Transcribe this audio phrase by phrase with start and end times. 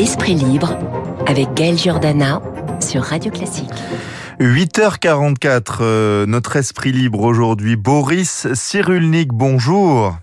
[0.00, 0.76] Esprit libre
[1.26, 2.42] avec Gaël Giordana
[2.80, 3.70] sur Radio Classique.
[4.40, 7.76] 8h44, euh, notre esprit libre aujourd'hui.
[7.76, 10.16] Boris Cyrulnik, bonjour.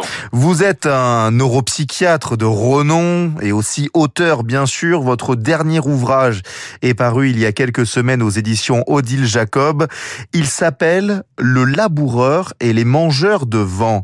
[0.00, 0.28] Bonjour.
[0.32, 5.00] Vous êtes un neuropsychiatre de renom et aussi auteur, bien sûr.
[5.00, 6.42] Votre dernier ouvrage
[6.82, 9.86] est paru il y a quelques semaines aux éditions Odile Jacob.
[10.32, 14.02] Il s'appelle Le laboureur et les mangeurs de vent.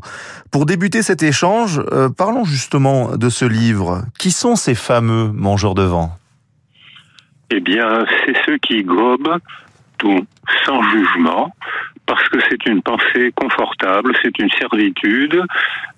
[0.51, 4.03] Pour débuter cet échange, euh, parlons justement de ce livre.
[4.17, 6.17] Qui sont ces fameux mangeurs de vent?
[7.49, 9.37] Eh bien, c'est ceux qui gobent
[9.97, 10.25] tout
[10.65, 11.53] sans jugement,
[12.07, 15.43] parce que c'est une pensée confortable, c'est une servitude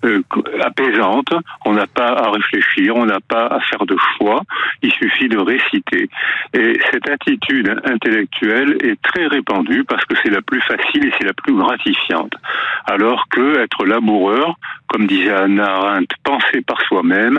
[0.04, 0.22] euh,
[0.60, 1.32] apaisante.
[1.64, 4.42] On n'a pas à réfléchir, on n'a pas à faire de choix.
[4.82, 6.10] Il suffit de réciter.
[6.52, 11.26] Et cette attitude intellectuelle est très répandue parce que c'est la plus facile et c'est
[11.26, 12.32] la plus gratifiante.
[12.86, 14.56] Alors que être laboureur,
[14.88, 17.38] comme disait Anna Arendt, penser par soi-même,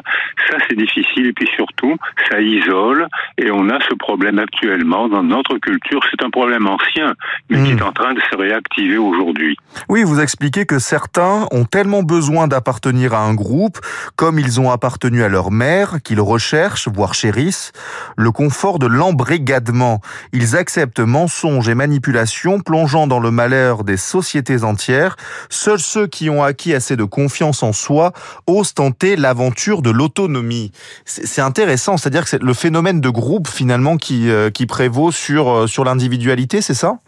[0.49, 1.97] ça c'est difficile et puis surtout
[2.30, 6.00] ça isole et on a ce problème actuellement dans notre culture.
[6.09, 7.13] C'est un problème ancien
[7.50, 7.88] mais qui est hmm.
[7.88, 8.61] en train de se réactiver
[9.90, 13.80] Oui, vous expliquez que certains ont tellement besoin d'appartenir à un groupe,
[14.16, 17.72] comme ils ont appartenu à leur mère, qu'ils recherchent, voire chérissent,
[18.18, 20.02] le confort de l'embrigadement.
[20.34, 25.16] Ils acceptent mensonges et manipulations, plongeant dans le malheur des sociétés entières.
[25.50, 28.14] Seuls ceux qui ont acquis assez de confiance en soi
[28.48, 30.72] osent tenter l'aventure de l'autonomie.
[31.06, 35.50] C'est intéressant, c'est-à-dire que c'est le phénomène de groupe finalement qui, euh, qui prévaut sur,
[35.50, 37.00] euh, sur l'individualité, c'est ça?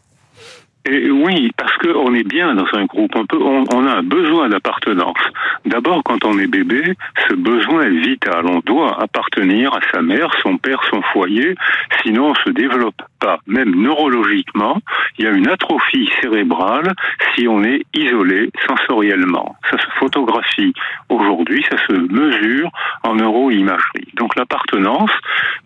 [0.85, 3.15] Et oui, parce qu'on est bien dans un groupe.
[3.15, 5.17] On, peut, on, a un besoin d'appartenance.
[5.65, 6.95] D'abord, quand on est bébé,
[7.29, 8.45] ce besoin est vital.
[8.45, 11.55] On doit appartenir à sa mère, son père, son foyer.
[12.01, 13.39] Sinon, on se développe pas.
[13.47, 14.77] Même neurologiquement,
[15.17, 16.91] il y a une atrophie cérébrale
[17.33, 19.55] si on est isolé sensoriellement.
[19.71, 20.73] Ça se photographie
[21.07, 22.69] aujourd'hui, ça se mesure
[23.03, 24.07] en neuroimagerie.
[24.15, 25.11] Donc l'appartenance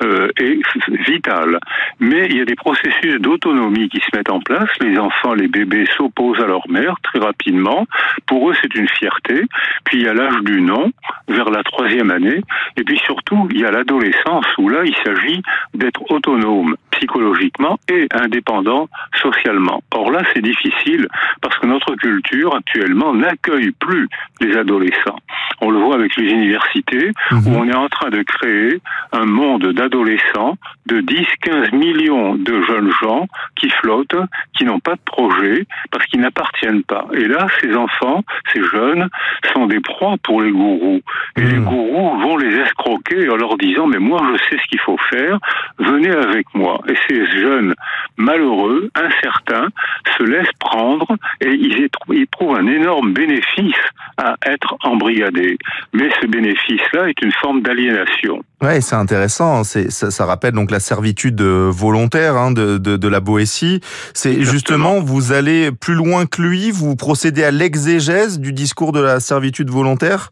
[0.03, 0.59] euh, est
[1.07, 1.59] vitale.
[1.99, 4.69] Mais il y a des processus d'autonomie qui se mettent en place.
[4.79, 7.85] Les enfants, les bébés s'opposent à leur mère très rapidement.
[8.25, 9.43] Pour eux, c'est une fierté.
[9.85, 10.91] Puis il y a l'âge du non,
[11.27, 12.41] vers la troisième année.
[12.77, 15.41] Et puis surtout, il y a l'adolescence où là, il s'agit
[15.73, 18.89] d'être autonome psychologiquement et indépendant
[19.21, 19.81] socialement.
[19.91, 21.07] Or là, c'est difficile
[21.41, 24.07] parce que notre culture actuellement n'accueille plus
[24.41, 25.19] les adolescents.
[25.61, 27.55] On le voit avec les universités où mhm.
[27.55, 28.79] on est en train de créer
[29.11, 34.17] un monde d'adolescents de 10-15 millions de jeunes gens qui flottent,
[34.55, 37.05] qui n'ont pas de projet parce qu'ils n'appartiennent pas.
[37.13, 39.09] Et là, ces enfants, ces jeunes,
[39.53, 41.01] sont des proies pour les gourous.
[41.37, 41.65] Et les mhm.
[41.65, 45.39] gourous vont les escroquer en leur disant, mais moi je sais ce qu'il faut faire,
[45.79, 46.81] venez avec moi.
[46.89, 47.73] Et ces jeunes
[48.17, 49.69] malheureux, incertains,
[50.17, 51.07] se laissent prendre
[51.41, 51.89] et ils,
[52.31, 53.75] trouvent un énorme bénéfice
[54.17, 55.57] à être embrigadés.
[55.93, 58.41] Mais ce bénéfice-là est une forme d'aliénation.
[58.61, 59.63] Ouais, c'est intéressant.
[59.63, 63.81] C'est ça, ça, rappelle donc la servitude volontaire hein, de, de, de, la Boétie.
[64.13, 69.01] C'est justement vous allez plus loin que lui, vous procédez à l'exégèse du discours de
[69.01, 70.31] la servitude volontaire?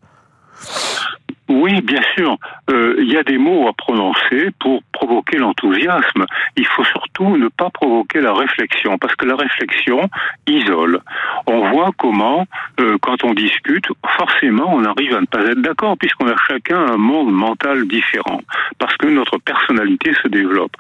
[1.48, 2.38] Oui, bien sûr.
[2.72, 6.26] Euh, il y a des mots à prononcer pour provoquer l'enthousiasme.
[6.58, 10.10] Il faut surtout ne pas provoquer la réflexion, parce que la réflexion
[10.48, 11.00] isole.
[11.46, 12.48] On voit comment,
[12.80, 13.86] euh, quand on discute,
[14.18, 18.42] forcément, on arrive à ne pas être d'accord, puisqu'on a chacun un monde mental différent,
[18.80, 20.72] parce que notre personnalité se développe.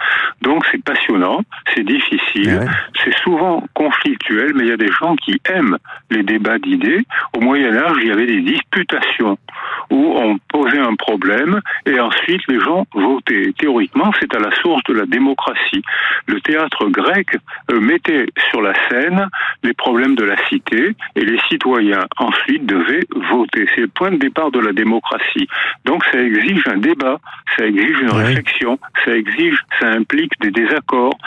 [0.41, 1.41] Donc c'est passionnant,
[1.75, 2.67] c'est difficile,
[3.03, 5.77] c'est souvent conflictuel, mais il y a des gens qui aiment
[6.09, 7.05] les débats d'idées.
[7.37, 9.37] Au Moyen Âge, il y avait des disputations
[9.91, 13.53] où on posait un problème et ensuite les gens votaient.
[13.57, 15.83] Théoriquement, c'est à la source de la démocratie.
[16.27, 17.38] Le théâtre grec
[17.71, 19.27] euh, mettait sur la scène
[19.63, 23.66] les problèmes de la cité et les citoyens ensuite devaient voter.
[23.75, 25.47] C'est le point de départ de la démocratie.
[25.83, 27.19] Donc ça exige un débat,
[27.57, 31.17] ça exige une réflexion, ça exige, ça implique des désaccords.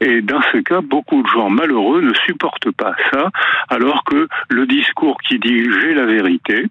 [0.00, 3.30] Et dans ce cas, beaucoup de gens malheureux ne supportent pas ça,
[3.68, 6.66] alors que le discours qui dit j'ai la vérité,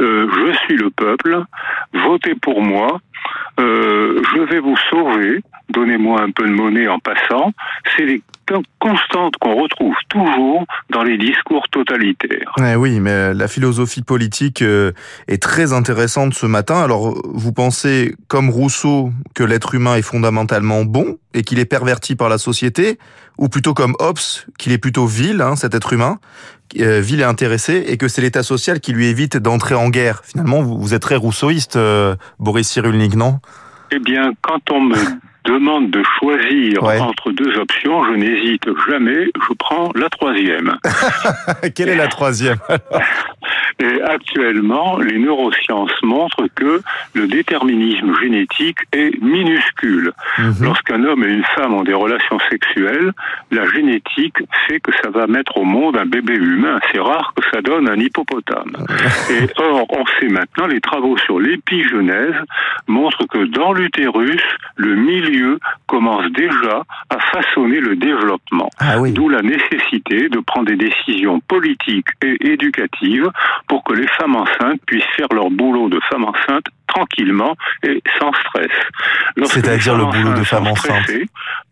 [0.00, 1.41] euh, je suis le peuple,
[1.92, 3.00] votez pour moi,
[3.60, 7.52] euh, je vais vous sauver, donnez-moi un peu de monnaie en passant,
[7.96, 8.22] c'est les
[8.78, 12.52] constantes qu'on retrouve toujours dans les discours totalitaires.
[12.58, 14.92] Eh oui, mais la philosophie politique euh,
[15.28, 16.82] est très intéressante ce matin.
[16.82, 22.16] Alors, vous pensez, comme Rousseau, que l'être humain est fondamentalement bon et qu'il est perverti
[22.16, 22.98] par la société,
[23.38, 24.18] ou plutôt comme Hobbes,
[24.58, 26.18] qu'il est plutôt vil, hein, cet être humain,
[26.78, 30.22] euh, vil et intéressé, et que c'est l'état social qui lui évite d'entrer en guerre?
[30.24, 33.40] Finalement, vous, êtes très rousseauiste, euh, Boris Cyrulnik, non?
[33.90, 34.96] Eh bien, quand on me
[35.44, 40.76] demande de choisir entre deux options, je n'hésite jamais, je prends la troisième.
[41.74, 42.58] Quelle est la troisième
[43.80, 46.80] Et actuellement, les neurosciences montrent que
[47.14, 50.12] le déterminisme génétique est minuscule.
[50.38, 50.54] Mhm.
[50.62, 53.12] Lorsqu'un homme et une femme ont des relations sexuelles,
[53.50, 54.36] la génétique
[54.66, 56.78] fait que ça va mettre au monde un bébé humain.
[56.92, 58.72] C'est rare que ça donne un hippopotame.
[59.30, 62.36] Et or, on sait maintenant, les travaux sur l'épigenèse
[62.86, 64.42] montrent que dans l'utérus,
[64.76, 65.31] le milieu
[65.86, 68.70] commence déjà à façonner le développement.
[68.78, 73.30] Ah D'où la nécessité de prendre des décisions politiques et éducatives
[73.68, 78.32] pour que les femmes enceintes puissent faire leur boulot de femme enceinte tranquillement et sans
[78.32, 78.70] stress.
[79.44, 81.10] C'est-à-dire le boulot de femme enceinte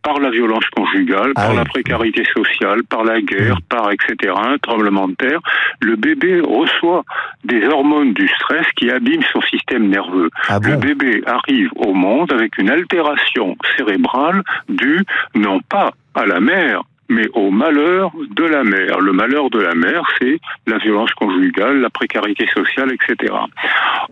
[0.03, 3.69] Par la violence conjugale, ah par la précarité sociale, par la guerre, mm.
[3.69, 5.41] par etc., un tremblement de terre,
[5.81, 7.05] le bébé reçoit
[7.45, 10.31] des hormones du stress qui abîment son système nerveux.
[10.49, 16.41] Ah le bébé arrive au monde avec une altération cérébrale due non pas à la
[16.41, 19.01] mère, mais au malheur de la mère.
[19.01, 23.35] Le malheur de la mère, c'est la violence conjugale, la précarité sociale, etc.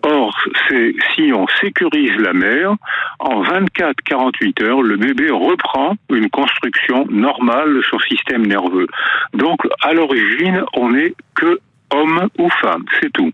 [0.03, 0.37] Or,
[0.69, 2.75] c'est si on sécurise la mère,
[3.21, 8.89] en 24-48 heures, le bébé reprend une construction normale de son système nerveux.
[9.33, 11.61] Donc, à l'origine, on n'est que
[11.95, 13.33] homme ou femme, c'est tout.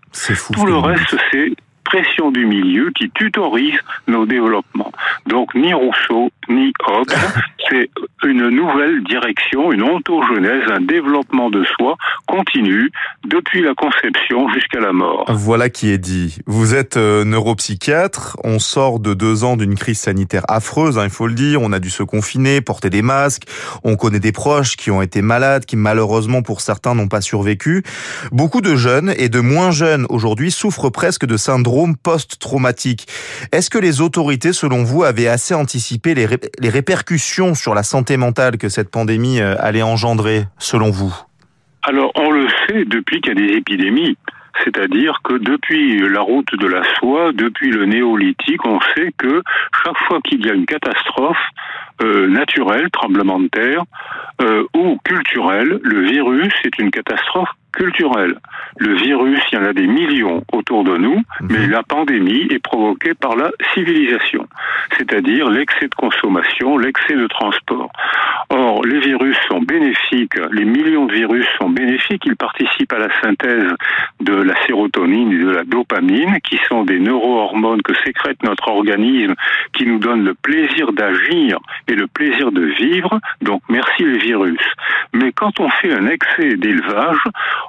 [0.53, 1.53] Tout le reste, c'est
[1.85, 3.79] pression du milieu qui tutorise
[4.09, 4.93] nos développements.
[5.27, 7.13] Donc ni Rousseau ni Hobbes,
[7.69, 7.91] c'est
[8.25, 12.91] une nouvelle direction, une ontogenèse, un développement de soi continu
[13.27, 15.27] depuis la conception jusqu'à la mort.
[15.29, 16.39] Voilà qui est dit.
[16.47, 21.11] Vous êtes euh, neuropsychiatre, on sort de deux ans d'une crise sanitaire affreuse, hein, il
[21.11, 23.45] faut le dire, on a dû se confiner, porter des masques,
[23.83, 27.83] on connaît des proches qui ont été malades, qui malheureusement pour certains n'ont pas survécu.
[28.33, 33.07] Beaucoup de jeunes et de moins jeunes aujourd'hui souffrent presque de syndrome post-traumatique.
[33.53, 36.29] Est-ce que les autorités, selon vous, avaient assez anticipé les,
[36.59, 41.15] les répercussions sur la santé mentale que cette pandémie euh, allait engendrer, selon vous?
[41.83, 44.17] Alors, on le sait depuis qu'il y a des épidémies.
[44.63, 49.43] C'est-à-dire que depuis la route de la soie, depuis le néolithique, on sait que
[49.85, 51.37] chaque fois qu'il y a une catastrophe
[52.03, 53.83] euh, naturelle, tremblement de terre,
[54.43, 58.37] euh, ou culturelle, le virus est une catastrophe culturelle.
[58.79, 61.49] Le virus, il y en a des millions autour de nous, mhm.
[61.51, 64.47] mais la pandémie est provoquée par la civilisation,
[64.97, 67.91] c'est-à-dire l'excès de consommation, l'excès de transport.
[68.57, 73.21] Or, les virus sont bénéfiques, les millions de virus sont bénéfiques, ils participent à la
[73.21, 73.69] synthèse
[74.21, 79.35] de la sérotonine et de la dopamine, qui sont des neurohormones que sécrète notre organisme,
[79.77, 81.59] qui nous donnent le plaisir d'agir
[81.89, 83.19] et le plaisir de vivre.
[83.43, 84.63] Donc, merci les virus.
[85.13, 87.19] Mais quand on fait un excès d'élevage,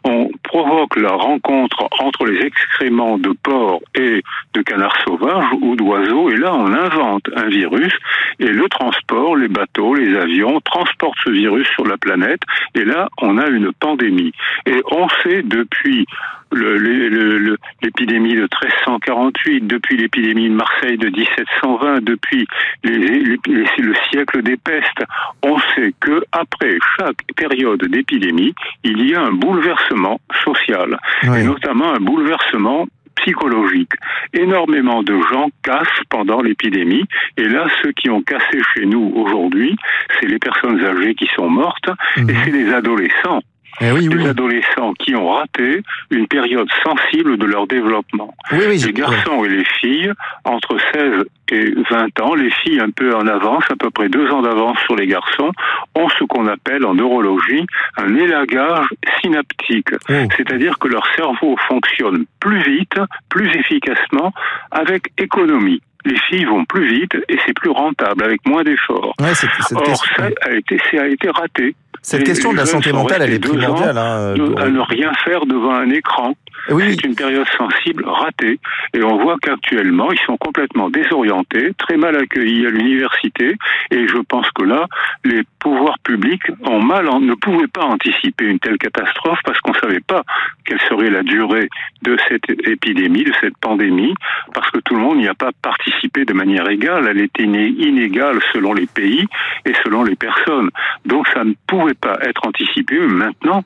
[0.03, 4.21] on provoque la rencontre entre les excréments de porc et
[4.53, 7.93] de canards sauvages ou d'oiseaux, et là on invente un virus,
[8.39, 12.42] et le transport, les bateaux, les avions transportent ce virus sur la planète,
[12.75, 14.33] et là on a une pandémie.
[14.66, 16.06] Et on sait depuis
[16.51, 22.48] l'épidémie de 1348, depuis l'épidémie de Marseille de 1720, depuis
[22.83, 25.04] le siècle des pestes,
[25.44, 31.94] on sait que après chaque période d'épidémie, il y a un bouleversement social, et notamment
[31.94, 33.94] un bouleversement psychologique.
[34.33, 37.06] Énormément de gens cassent pendant l'épidémie,
[37.38, 39.75] et là, ceux qui ont cassé chez nous aujourd'hui,
[40.19, 42.35] c'est les personnes âgées qui sont mortes, et mhm.
[42.44, 43.41] c'est les adolescents.
[43.81, 45.81] Eh les adolescents qui ont raté
[46.12, 48.33] une période sensible de leur développement.
[48.51, 50.12] les garçons et les filles,
[50.44, 54.29] entre 16 et 20 ans, les filles un peu en avance, à peu près deux
[54.29, 55.51] ans d'avance sur les garçons,
[55.96, 57.65] ont ce qu'on appelle en neurologie
[57.98, 58.88] un élagage
[59.22, 59.89] synaptique.
[60.10, 60.13] Oh.
[60.36, 64.32] C'est-à-dire que leur cerveau fonctionne plus vite, plus efficacement,
[64.72, 69.13] avec économie les filles vont plus vite et c'est plus rentable avec moins d'efforts.
[69.20, 71.75] Or, ça a été, ça a été raté.
[72.05, 73.97] Cette question de la santé mentale, elle est primordiale.
[73.97, 76.35] Hein, à ne rien faire devant un écran.
[76.67, 78.59] C'est une période sensible ratée.
[78.93, 83.55] Et on voit qu'actuellement, ils sont complètement désorientés, très mal accueillis à l'université.
[83.89, 84.85] Et je pense que là,
[85.24, 89.79] les pouvoirs publics ont mal, ne pouvaient pas anticiper une telle catastrophe parce qu'on ne
[89.79, 90.24] savait pas
[90.65, 91.69] quelle serait la durée
[92.03, 94.13] de cette épidémie, de cette pandémie,
[94.53, 97.07] parce que tout le monde n'y a pas participé de manière égale.
[97.09, 99.25] Elle était inégale selon les pays
[99.65, 100.69] et selon les personnes.
[101.05, 102.99] Donc ça ne pouvait pas être anticipé.
[102.99, 103.63] Maintenant,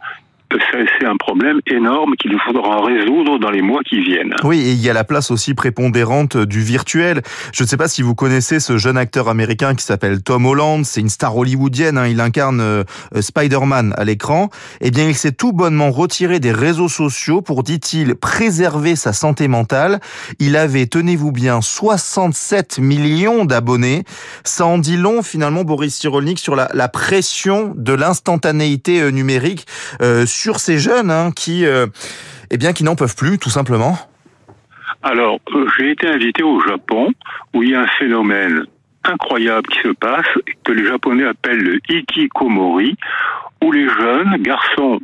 [0.99, 4.33] c'est un problème énorme qu'il faudra résoudre dans les mois qui viennent.
[4.43, 7.21] Oui, et il y a la place aussi prépondérante du virtuel.
[7.53, 10.85] Je ne sais pas si vous connaissez ce jeune acteur américain qui s'appelle Tom Holland,
[10.85, 12.07] c'est une star hollywoodienne, hein.
[12.07, 12.83] il incarne euh,
[13.19, 14.49] Spider-Man à l'écran.
[14.81, 19.47] Eh bien, il s'est tout bonnement retiré des réseaux sociaux pour, dit-il, préserver sa santé
[19.47, 19.99] mentale.
[20.39, 24.03] Il avait, tenez-vous bien, 67 millions d'abonnés.
[24.43, 29.67] Ça en dit long, finalement, Boris Cyrulnik, sur la, pression de l'instantanéité euh, numérique
[30.01, 30.25] euh,
[30.59, 31.87] ces jeunes hein, qui, euh,
[32.49, 33.97] eh qui n'en peuvent plus, tout simplement.
[35.03, 37.11] Alors, euh, j'ai été invité au Japon,
[37.53, 38.65] où il y a un phénomène
[39.03, 40.27] incroyable qui se passe,
[40.63, 42.95] que les Japonais appellent le hikikomori,
[43.63, 44.99] où les jeunes, garçons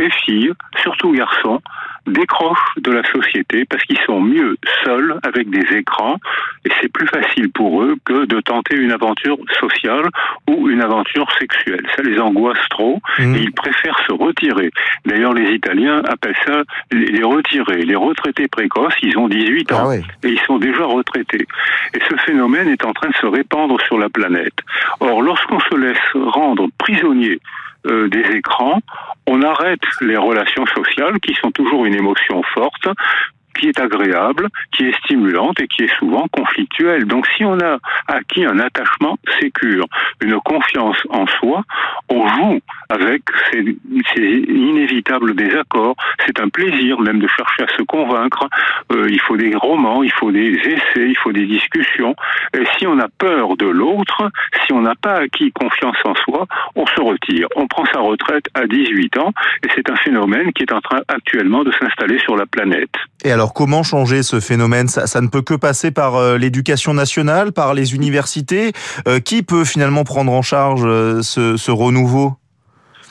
[0.00, 0.52] et filles,
[0.82, 1.60] surtout garçons,
[2.08, 6.16] décrochent de la société parce qu'ils sont mieux seuls avec des écrans
[6.64, 10.08] et c'est plus facile pour eux que de tenter une aventure sociale
[10.48, 11.86] ou une aventure sexuelle.
[11.96, 13.34] Ça les angoisse trop Mmh.
[13.34, 14.70] et ils préfèrent se retirer.
[15.04, 16.62] D'ailleurs, les Italiens appellent ça
[16.92, 18.94] les retirés, les retraités précoces.
[19.02, 20.02] Ils ont 18 ans Ah ouais.
[20.22, 21.46] et ils sont déjà retraités.
[21.94, 24.54] Et ce phénomène est en train de se répandre sur la planète.
[25.00, 27.40] Or, lorsqu'on se laisse rendre prisonnier
[27.88, 28.80] euh, des écrans,
[29.26, 32.88] on arrête les relations sociales qui sont toujours une émotion forte
[33.58, 37.06] qui est agréable, qui est stimulante et qui est souvent conflictuelle.
[37.06, 37.78] Donc si on a
[38.08, 39.86] acquis un attachement sécure,
[40.20, 41.62] une confiance en soi,
[42.08, 43.76] on joue avec ces,
[44.48, 45.96] inévitables désaccords.
[46.26, 48.48] C'est un plaisir même de chercher à se convaincre.
[48.92, 52.14] Euh, il faut des romans, il faut des essais, il faut des discussions.
[52.54, 54.30] Et si on a peur de l'autre,
[54.64, 57.48] si on n'a pas acquis confiance en soi, on se retire.
[57.56, 59.32] On prend sa retraite à 18 ans
[59.64, 62.94] et c'est un phénomène qui est en train actuellement de s'installer sur la planète.
[63.38, 64.88] Alors, comment changer ce phénomène?
[64.88, 68.72] Ça, ne peut que passer par euh, l'éducation nationale, par les universités.
[69.06, 72.34] Euh, qui peut finalement prendre en charge euh, ce renouveau?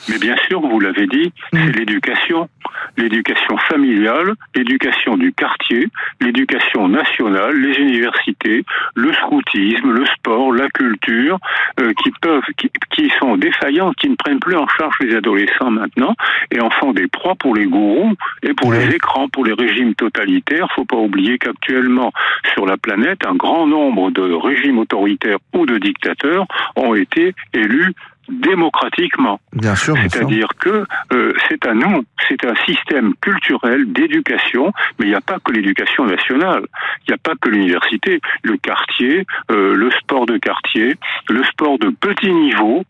[0.08, 1.58] Mais bien sûr, vous l'avez dit, Mm.
[1.66, 2.48] c'est l'éducation.
[2.96, 5.88] L'éducation familiale, l'éducation du quartier,
[6.20, 11.38] l'éducation nationale, les universités, le scoutisme, le sport, la culture,
[11.80, 15.70] euh, qui peuvent, qui, qui sont défaillantes, qui ne prennent plus en charge les adolescents
[15.70, 16.14] maintenant
[16.50, 19.94] et en font des proies pour les gourous et pour les écrans, pour les régimes
[19.94, 20.66] totalitaires.
[20.74, 22.12] Faut pas oublier qu'actuellement
[22.54, 26.46] sur la planète, un grand nombre de régimes autoritaires ou de dictateurs
[26.76, 27.94] ont été élus
[28.28, 29.40] démocratiquement.
[29.52, 29.96] Bien sûr.
[29.96, 35.20] C'est-à-dire que euh, c'est à nous, c'est un système culturel d'éducation, mais il n'y a
[35.20, 36.64] pas que l'éducation nationale,
[37.06, 40.96] il n'y a pas que l'université, le quartier, euh, le sport de quartier,
[41.28, 42.84] le sport de petit niveau,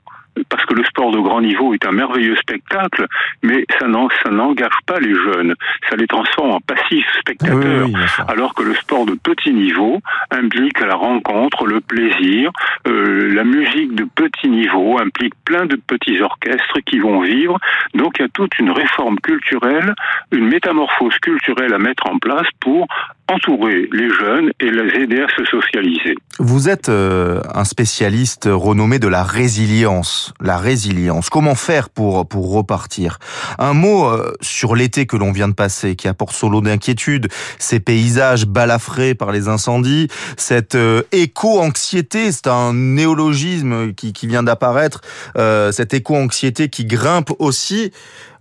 [0.48, 3.06] parce que le sport de grand niveau est un merveilleux spectacle,
[3.42, 5.54] mais ça n'en- ça n'engage pas les jeunes,
[5.88, 7.86] ça les transforme en passifs spectateurs.
[7.86, 7.94] oui.
[8.28, 12.50] Alors que le sport de petit niveau implique la rencontre, le plaisir,
[12.86, 17.58] euh, la musique de petit niveau implique plein de petits orchestres qui vont vivre.
[17.94, 19.94] Donc il y a toute une réforme culturelle,
[20.32, 22.86] une métamorphose culturelle à mettre en place pour
[23.28, 26.14] entourer les jeunes et les aider à se socialiser.
[26.38, 30.32] Vous êtes euh, un spécialiste renommé de la résilience.
[30.40, 31.30] La résilience.
[31.30, 33.18] Comment faire pour pour repartir?
[33.58, 37.28] Un mot euh, sur l'été que l'on vient de passer, qui apporte son lot d'inquiétude.
[37.58, 44.42] Ces paysages balafrés par les incendies, cette euh, éco-anxiété, c'est un néologisme qui, qui vient
[44.42, 45.00] d'apparaître.
[45.36, 47.92] euh, cette éco-anxiété qui grimpe aussi.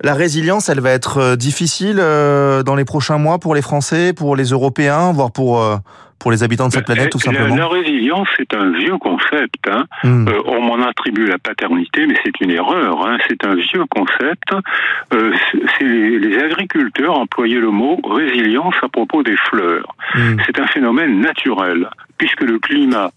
[0.01, 4.13] La résilience, elle va être euh, difficile euh, dans les prochains mois pour les Français,
[4.13, 5.77] pour les Européens, voire pour euh,
[6.19, 7.55] pour les habitants de cette planète, tout La- simplement.
[7.55, 9.55] La, résilience, c'est un vieux concept.
[9.69, 9.85] Hein.
[10.03, 10.27] Hmm.
[10.27, 13.05] Euh, on m'en attribue la paternité, mais c'est une erreur.
[13.07, 13.17] Hein.
[13.27, 14.51] C'est un vieux concept.
[15.13, 19.95] Euh, c'est- c'est les, les agriculteurs employaient le mot résilience à propos des fleurs.
[20.15, 20.37] Hmm.
[20.45, 23.11] C'est un phénomène naturel, puisque le climat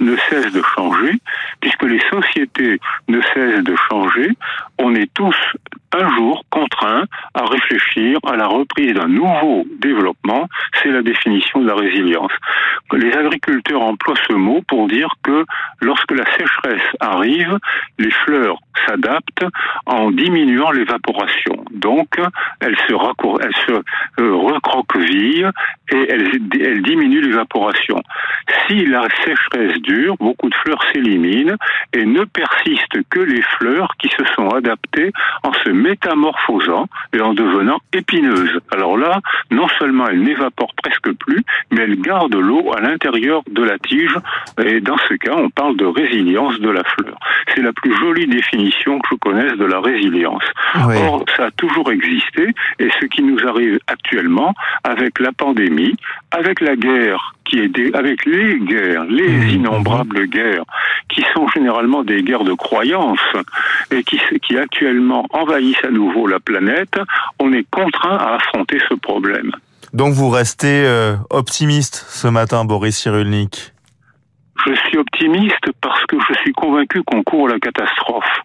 [0.00, 1.12] ne cesse de changer,
[1.60, 2.78] puisque les sociétés
[3.08, 4.30] ne cessent de changer.
[4.78, 5.34] On est tous
[5.96, 7.04] un jour contraints
[7.34, 10.46] à réfléchir à la reprise d'un nouveau développement.
[10.82, 12.27] C'est la définition de la résilience.
[12.92, 15.44] Les agriculteurs emploient ce mot pour dire que
[15.80, 17.58] lorsque la sécheresse arrive,
[17.98, 19.44] les fleurs s'adaptent
[19.86, 21.64] en diminuant l'évaporation.
[21.78, 22.08] Donc,
[22.60, 23.72] elles se, raccour- se
[24.20, 25.50] euh, recroquevillent
[25.90, 28.02] et elles diminuent l'évaporation.
[28.66, 31.56] Si la sécheresse dure, beaucoup de fleurs s'éliminent
[31.92, 37.32] et ne persistent que les fleurs qui se sont adaptées en se métamorphosant et en
[37.34, 38.60] devenant épineuses.
[38.72, 39.20] Alors là,
[39.50, 44.14] non seulement elles n'évaporent presque plus, mais elles gardent l'eau à l'intérieur de la tige.
[44.62, 47.18] Et dans ce cas, on parle de résilience de la fleur.
[47.54, 50.44] C'est la plus jolie définition que je connaisse de la résilience.
[50.74, 55.94] Or, ça a toujours existé, et ce qui nous arrive actuellement, avec la pandémie,
[56.30, 59.48] avec la guerre qui est avec les guerres, les mmh.
[59.48, 60.64] innombrables guerres,
[61.08, 63.20] qui sont généralement des guerres de croyance
[63.90, 66.98] et qui, qui actuellement envahissent à nouveau la planète,
[67.40, 69.50] on est contraint à affronter ce problème.
[69.94, 73.72] Donc vous restez euh, optimiste ce matin, Boris Cyrulnik?
[74.66, 78.42] Je suis optimiste parce que je suis convaincu qu'on court la catastrophe.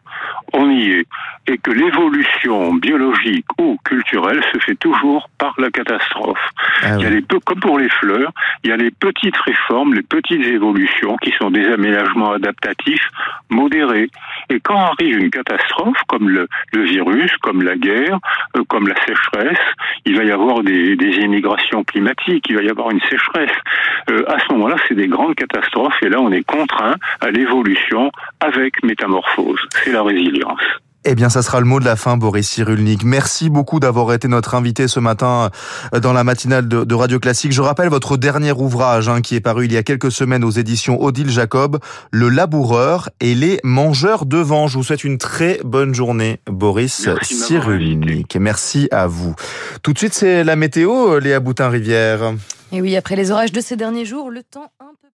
[0.53, 1.05] On y est
[1.47, 6.39] et que l'évolution biologique ou culturelle se fait toujours par la catastrophe.
[6.81, 8.31] Ah il y a les peu, comme pour les fleurs,
[8.63, 13.07] il y a les petites réformes, les petites évolutions qui sont des aménagements adaptatifs
[13.49, 14.09] modérés.
[14.49, 18.19] Et quand arrive une catastrophe comme le, le virus, comme la guerre,
[18.55, 19.65] euh, comme la sécheresse,
[20.05, 23.55] il va y avoir des, des immigrations climatiques, il va y avoir une sécheresse.
[24.09, 28.11] Euh, à ce moment-là, c'est des grandes catastrophes et là, on est contraint à l'évolution
[28.39, 29.59] avec métamorphose.
[29.71, 30.61] C'est la résilience.
[31.05, 33.03] Eh bien, ça sera le mot de la fin, Boris Cyrulnik.
[33.03, 35.49] Merci beaucoup d'avoir été notre invité ce matin
[35.93, 37.51] euh, dans la matinale de, Radio Classique.
[37.51, 40.51] Je rappelle votre dernier ouvrage hein, qui est paru il y a quelques semaines aux
[40.51, 41.79] éditions Odile Jacob,
[42.11, 44.67] Le laboureur et les mangeurs de vent.
[44.67, 48.37] Je vous souhaite une très bonne journée, Boris Cyrulnik.
[48.39, 49.35] Merci à vous.
[49.81, 52.33] Tout de suite, c'est la météo, Léa Boutin-Rivière.
[52.71, 55.12] Et oui, après les orages de ces derniers jours, le temps un peu